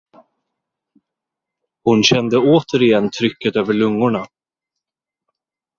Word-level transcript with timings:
Hon 1.83 2.03
kände 2.03 2.37
återigen 2.37 3.11
trycket 3.11 3.55
över 3.55 3.73
lungorna. 3.73 4.25